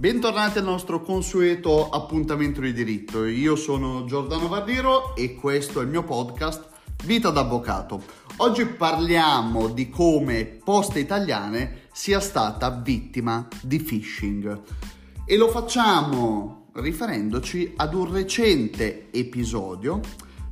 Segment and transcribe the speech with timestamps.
[0.00, 3.26] Bentornati al nostro consueto appuntamento di diritto.
[3.26, 6.68] Io sono Giordano Vardiro e questo è il mio podcast
[7.04, 8.02] Vita d'Avvocato.
[8.38, 14.62] Oggi parliamo di come Poste Italiane sia stata vittima di phishing
[15.26, 20.00] e lo facciamo riferendoci ad un recente episodio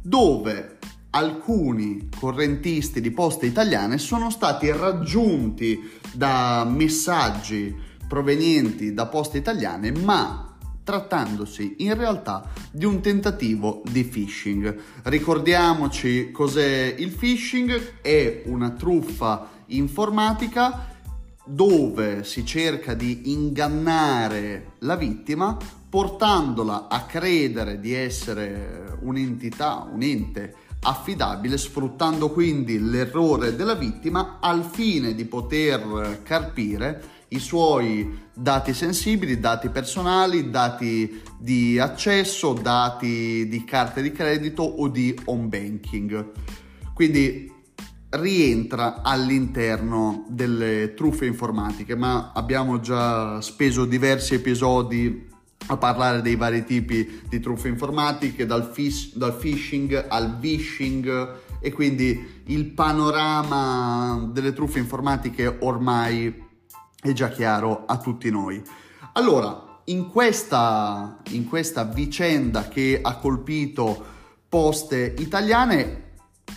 [0.02, 0.76] dove
[1.12, 10.56] alcuni correntisti di Poste Italiane sono stati raggiunti da messaggi provenienti da poste italiane, ma
[10.82, 14.74] trattandosi in realtà di un tentativo di phishing.
[15.02, 20.96] Ricordiamoci cos'è il phishing, è una truffa informatica
[21.44, 25.56] dove si cerca di ingannare la vittima
[25.88, 34.64] portandola a credere di essere un'entità, un ente affidabile, sfruttando quindi l'errore della vittima al
[34.64, 43.64] fine di poter carpire i suoi dati sensibili, dati personali, dati di accesso, dati di
[43.64, 46.30] carte di credito o di home banking.
[46.94, 47.52] Quindi
[48.10, 55.26] rientra all'interno delle truffe informatiche, ma abbiamo già speso diversi episodi
[55.66, 61.72] a parlare dei vari tipi di truffe informatiche, dal, fish, dal phishing al vishing e
[61.72, 66.46] quindi il panorama delle truffe informatiche ormai
[67.00, 68.62] è già chiaro a tutti noi.
[69.14, 74.04] Allora, in questa, in questa vicenda che ha colpito
[74.48, 76.06] poste italiane,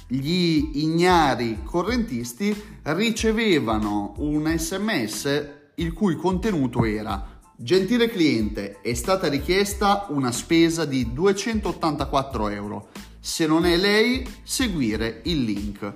[0.07, 10.07] gli ignari correntisti ricevevano un sms il cui contenuto era Gentile cliente, è stata richiesta
[10.09, 12.87] una spesa di 284 euro.
[13.19, 15.93] Se non è lei, seguire il link.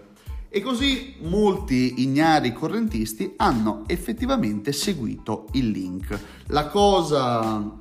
[0.56, 6.18] E così molti ignari correntisti hanno effettivamente seguito il link.
[6.48, 7.78] La cosa,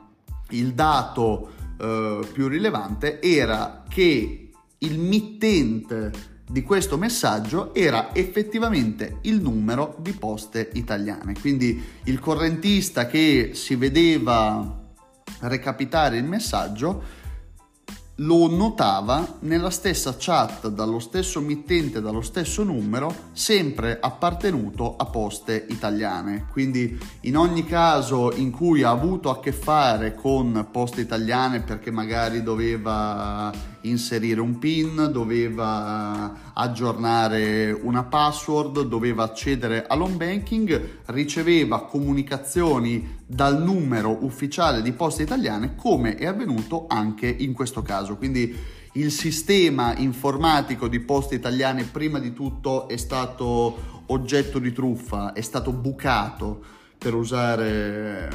[0.49, 6.11] il dato eh, più rilevante era che il mittente
[6.51, 11.35] di questo messaggio era effettivamente il numero di poste italiane.
[11.41, 14.83] Quindi il correntista che si vedeva
[15.43, 17.23] recapitare il messaggio
[18.17, 25.67] lo notava nella stessa chat dallo stesso mittente, dallo stesso numero, sempre appartenuto a poste
[25.69, 26.47] italiane.
[26.53, 31.91] Quindi in ogni caso in cui ha avuto a che fare con poste italiane perché
[31.91, 43.23] magari doveva inserire un PIN, doveva aggiornare una password, doveva accedere all'home banking, riceveva comunicazioni
[43.27, 48.17] dal numero ufficiale di Poste Italiane come è avvenuto anche in questo caso.
[48.17, 48.55] Quindi
[48.93, 55.41] il sistema informatico di Poste Italiane prima di tutto è stato oggetto di truffa, è
[55.41, 56.63] stato bucato
[56.99, 58.29] per usare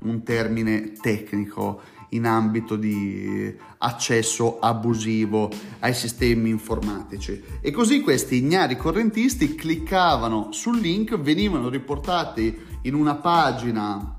[0.00, 1.80] un termine tecnico
[2.12, 5.50] in ambito di accesso abusivo
[5.80, 7.42] ai sistemi informatici.
[7.60, 14.18] E così questi ignari correntisti cliccavano sul link, venivano riportati in una pagina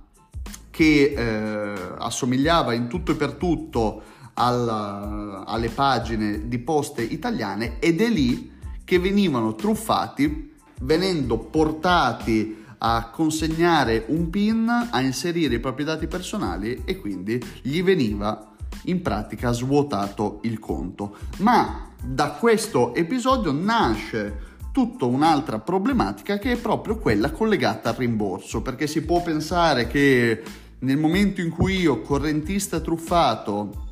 [0.70, 4.02] che eh, assomigliava in tutto e per tutto
[4.34, 8.52] alla, alle pagine di poste italiane ed è lì
[8.84, 16.82] che venivano truffati venendo portati a consegnare un PIN, a inserire i propri dati personali
[16.84, 18.52] e quindi gli veniva
[18.84, 21.16] in pratica svuotato il conto.
[21.38, 28.62] Ma da questo episodio nasce tutta un'altra problematica che è proprio quella collegata al rimborso,
[28.62, 30.44] perché si può pensare che
[30.80, 33.92] nel momento in cui io, correntista truffato,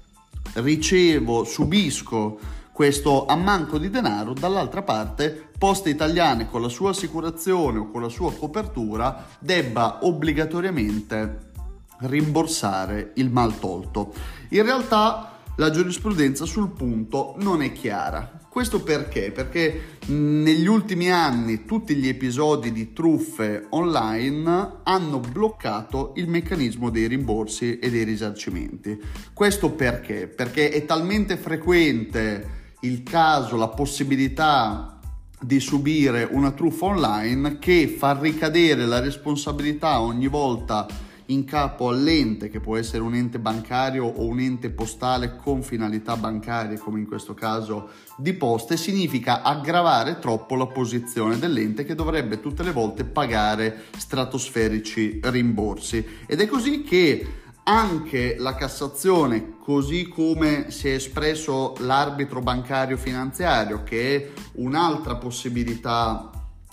[0.56, 2.40] ricevo, subisco
[2.82, 8.10] questo ammanco di denaro, dall'altra parte Poste Italiane con la sua assicurazione o con la
[8.10, 11.52] sua copertura debba obbligatoriamente
[12.00, 14.12] rimborsare il mal tolto.
[14.50, 18.40] In realtà la giurisprudenza sul punto non è chiara.
[18.50, 19.32] Questo perché?
[19.32, 27.06] Perché negli ultimi anni tutti gli episodi di truffe online hanno bloccato il meccanismo dei
[27.06, 29.00] rimborsi e dei risarcimenti.
[29.34, 30.26] Questo perché?
[30.26, 35.00] Perché è talmente frequente il caso, la possibilità
[35.40, 40.88] di subire una truffa online che fa ricadere la responsabilità ogni volta
[41.28, 46.18] in capo all'ente, che può essere un ente bancario o un ente postale con finalità
[46.18, 52.40] bancarie, come in questo caso di poste, significa aggravare troppo la posizione dell'ente che dovrebbe
[52.40, 56.06] tutte le volte pagare stratosferici rimborsi.
[56.26, 57.26] Ed è così che
[57.64, 66.30] anche la Cassazione, così come si è espresso l'arbitro bancario finanziario, che è un'altra possibilità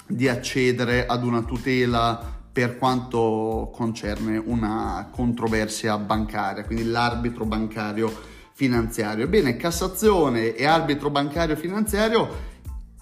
[0.07, 8.13] di accedere ad una tutela per quanto concerne una controversia bancaria, quindi l'arbitro bancario
[8.55, 9.25] finanziario.
[9.25, 12.57] Ebbene, Cassazione e arbitro bancario finanziario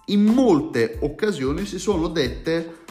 [0.06, 2.84] in molte occasioni si sono dette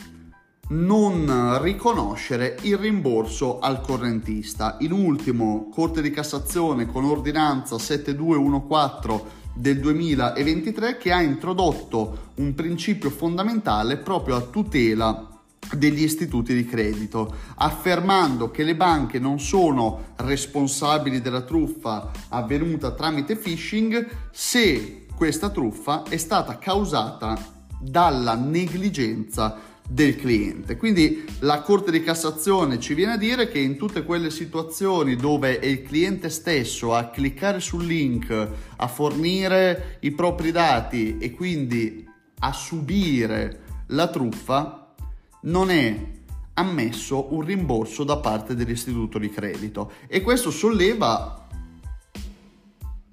[0.70, 4.78] non riconoscere il rimborso al correntista.
[4.80, 13.10] In ultimo, Corte di Cassazione con ordinanza 7214 del 2023 che ha introdotto un principio
[13.10, 15.30] fondamentale proprio a tutela
[15.74, 23.36] degli istituti di credito, affermando che le banche non sono responsabili della truffa avvenuta tramite
[23.36, 30.78] phishing se questa truffa è stata causata dalla negligenza del cliente.
[30.78, 35.60] Quindi la Corte di Cassazione ci viene a dire che in tutte quelle situazioni dove
[35.60, 42.08] è il cliente stesso a cliccare sul link, a fornire i propri dati e quindi
[42.40, 44.94] a subire la truffa,
[45.42, 46.14] non è
[46.54, 51.48] ammesso un rimborso da parte dell'istituto di credito e questo solleva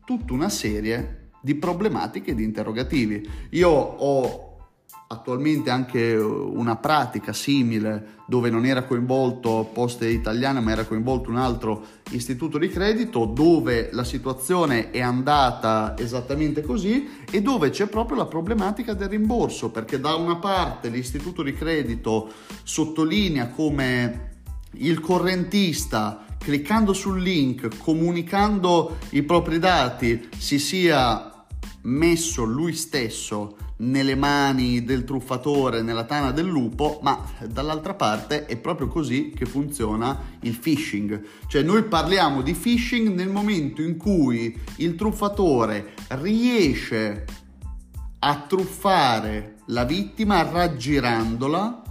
[0.05, 3.29] tutta una serie di problematiche e di interrogativi.
[3.51, 4.52] Io ho
[5.13, 11.37] attualmente anche una pratica simile dove non era coinvolto Poste Italiane ma era coinvolto un
[11.37, 18.17] altro istituto di credito dove la situazione è andata esattamente così e dove c'è proprio
[18.17, 22.31] la problematica del rimborso perché da una parte l'istituto di credito
[22.63, 24.31] sottolinea come
[24.77, 31.32] il correntista cliccando sul link comunicando i propri dati si sia
[31.83, 38.57] messo lui stesso nelle mani del truffatore, nella tana del lupo, ma dall'altra parte è
[38.57, 41.23] proprio così che funziona il phishing.
[41.49, 47.25] Cioè noi parliamo di phishing nel momento in cui il truffatore riesce
[48.21, 51.83] a truffare la vittima raggirandola,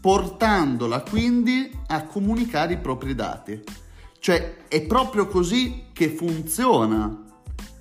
[0.00, 3.62] portandola quindi a comunicare i propri dati.
[4.20, 7.27] Cioè è proprio così che funziona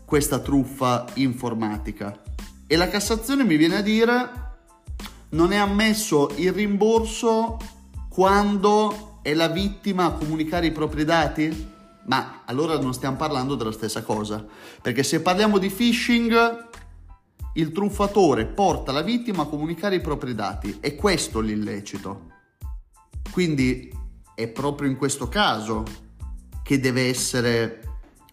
[0.08, 2.18] questa truffa informatica.
[2.66, 4.30] E la Cassazione mi viene a dire
[5.32, 7.58] non è ammesso il rimborso
[8.08, 11.72] quando è la vittima a comunicare i propri dati?
[12.06, 14.46] Ma allora non stiamo parlando della stessa cosa,
[14.82, 16.70] perché se parliamo di phishing,
[17.56, 22.32] il truffatore porta la vittima a comunicare i propri dati, è questo l'illecito.
[23.30, 23.94] Quindi
[24.34, 25.84] è proprio in questo caso
[26.64, 27.87] che deve essere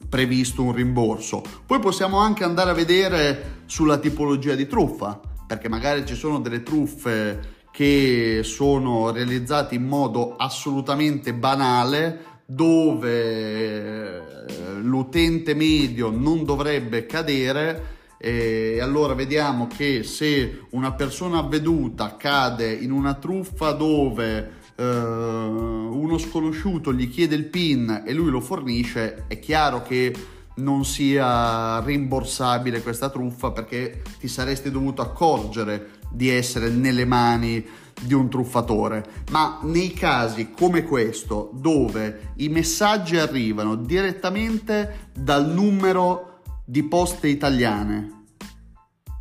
[0.09, 1.43] previsto un rimborso.
[1.67, 6.63] Poi possiamo anche andare a vedere sulla tipologia di truffa, perché magari ci sono delle
[6.63, 17.93] truffe che sono realizzate in modo assolutamente banale dove eh, l'utente medio non dovrebbe cadere
[18.19, 26.19] e allora vediamo che se una persona avveduta cade in una truffa dove uh, uno
[26.19, 30.15] sconosciuto gli chiede il PIN e lui lo fornisce, è chiaro che
[30.57, 37.65] non sia rimborsabile questa truffa perché ti saresti dovuto accorgere di essere nelle mani
[38.01, 39.05] di un truffatore.
[39.31, 48.23] Ma nei casi come questo, dove i messaggi arrivano direttamente dal numero di poste italiane,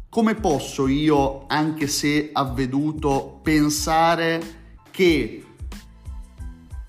[0.09, 4.61] come posso io, anche se avveduto, pensare
[4.93, 5.43] che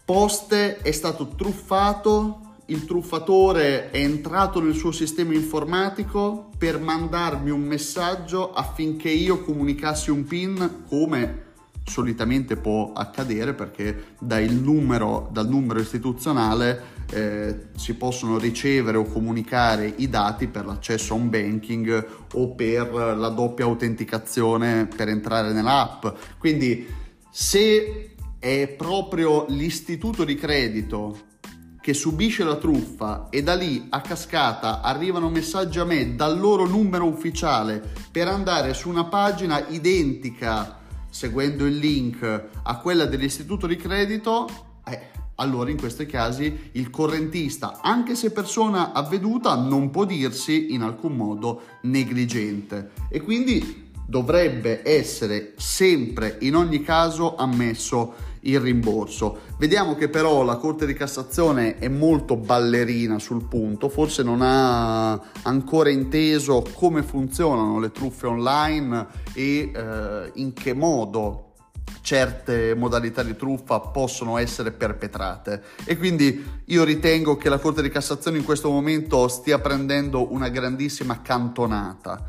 [0.05, 7.63] Poste è stato truffato, il truffatore è entrato nel suo sistema informatico per mandarmi un
[7.63, 11.43] messaggio affinché io comunicassi un PIN come
[11.87, 19.91] solitamente può accadere perché dal numero, dal numero istituzionale eh, si possono ricevere o comunicare
[19.97, 26.07] i dati per l'accesso a un banking o per la doppia autenticazione per entrare nell'app.
[26.39, 27.03] Quindi
[27.37, 31.19] se è proprio l'istituto di credito
[31.81, 36.65] che subisce la truffa e da lì a cascata arrivano messaggi a me dal loro
[36.65, 40.79] numero ufficiale per andare su una pagina identica
[41.11, 42.23] seguendo il link
[42.63, 44.49] a quella dell'istituto di credito,
[44.87, 50.83] eh, allora in questi casi il correntista, anche se persona avveduta, non può dirsi in
[50.83, 52.93] alcun modo negligente.
[53.11, 59.39] E quindi dovrebbe essere sempre in ogni caso ammesso il rimborso.
[59.59, 65.13] Vediamo che però la Corte di Cassazione è molto ballerina sul punto, forse non ha
[65.43, 71.53] ancora inteso come funzionano le truffe online e eh, in che modo
[72.01, 77.89] certe modalità di truffa possono essere perpetrate e quindi io ritengo che la Corte di
[77.89, 82.27] Cassazione in questo momento stia prendendo una grandissima cantonata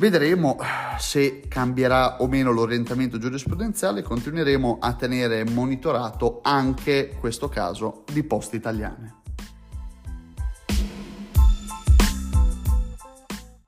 [0.00, 0.56] Vedremo
[1.00, 8.54] se cambierà o meno l'orientamento giurisprudenziale, continueremo a tenere monitorato anche questo caso di poste
[8.54, 9.16] italiane.